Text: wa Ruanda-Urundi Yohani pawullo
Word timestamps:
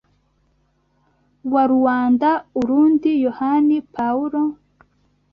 wa 1.53 1.63
Ruanda-Urundi 1.71 3.11
Yohani 3.25 3.77
pawullo 3.95 4.43